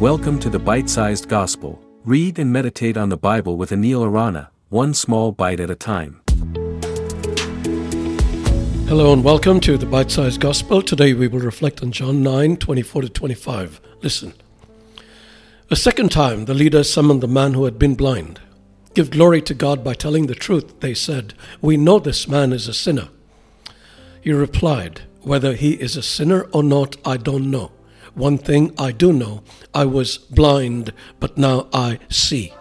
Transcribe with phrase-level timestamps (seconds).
[0.00, 1.78] Welcome to the Bite Sized Gospel.
[2.06, 6.22] Read and meditate on the Bible with Anil Arana, one small bite at a time.
[8.88, 10.80] Hello and welcome to the Bite Sized Gospel.
[10.80, 13.78] Today we will reflect on John 9 24 to 25.
[14.00, 14.32] Listen.
[15.68, 18.40] A second time the leaders summoned the man who had been blind.
[18.94, 21.34] Give glory to God by telling the truth, they said.
[21.60, 23.10] We know this man is a sinner.
[24.22, 27.72] He replied, Whether he is a sinner or not, I don't know.
[28.14, 29.42] One thing I do know
[29.74, 32.52] I was blind, but now I see.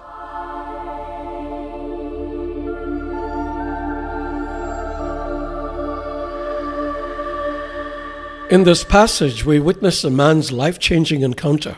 [8.49, 11.77] In this passage, we witness a man's life changing encounter.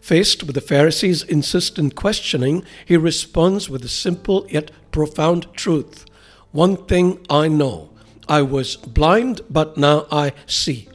[0.00, 6.04] Faced with the Pharisees' insistent questioning, he responds with a simple yet profound truth
[6.50, 7.90] One thing I know
[8.28, 10.88] I was blind, but now I see.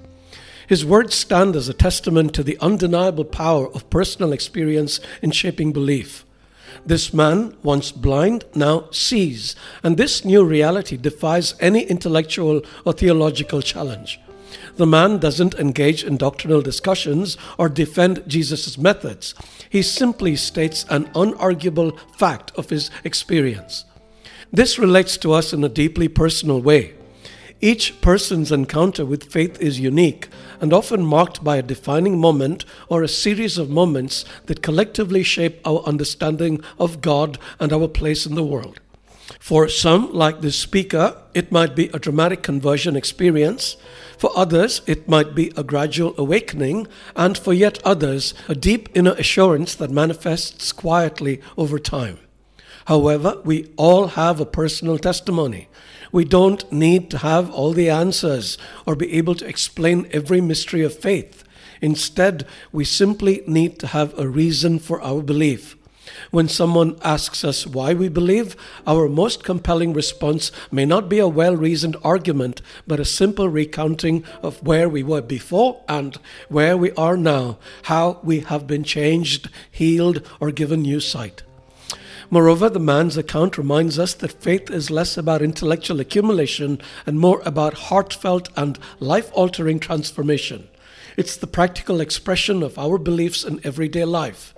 [0.68, 5.72] His words stand as a testament to the undeniable power of personal experience in shaping
[5.72, 6.26] belief.
[6.86, 13.62] This man, once blind, now sees, and this new reality defies any intellectual or theological
[13.62, 14.20] challenge.
[14.76, 19.34] The man doesn't engage in doctrinal discussions or defend Jesus' methods.
[19.70, 23.86] He simply states an unarguable fact of his experience.
[24.52, 26.97] This relates to us in a deeply personal way.
[27.60, 30.28] Each person's encounter with faith is unique
[30.62, 35.60] and often marked by a defining moment or a series of moments that collectively shape
[35.66, 38.80] our understanding of God and our place in the world.
[39.40, 43.76] For some, like this speaker, it might be a dramatic conversion experience.
[44.18, 46.88] For others, it might be a gradual awakening.
[47.16, 52.20] And for yet others, a deep inner assurance that manifests quietly over time.
[52.88, 55.68] However, we all have a personal testimony.
[56.14, 60.84] We don't need to have all the answers or be able to explain every mystery
[60.84, 61.44] of faith.
[61.82, 65.76] Instead, we simply need to have a reason for our belief.
[66.32, 68.56] When someone asks us why we believe,
[68.88, 74.24] our most compelling response may not be a well reasoned argument, but a simple recounting
[74.42, 76.18] of where we were before and
[76.48, 81.44] where we are now, how we have been changed, healed, or given new sight.
[82.30, 87.42] Moreover, the man's account reminds us that faith is less about intellectual accumulation and more
[87.46, 90.68] about heartfelt and life altering transformation.
[91.16, 94.54] It's the practical expression of our beliefs in everyday life.